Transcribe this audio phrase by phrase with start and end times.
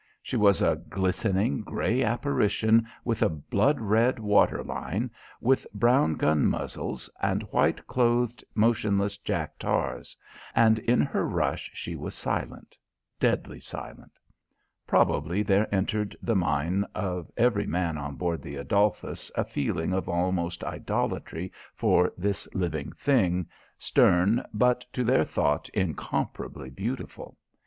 [0.23, 6.47] She was a glistening grey apparition with a blood red water line, with brown gun
[6.47, 10.17] muzzles and white clothed motionless jack tars;
[10.55, 12.75] and in her rush she was silent,
[13.19, 14.13] deadly silent.
[14.87, 20.09] Probably there entered the mind of every man on board the Adolphus a feeling of
[20.09, 23.47] almost idolatry for this living thing,
[23.77, 27.37] stern but, to their thought, incomparably beautiful.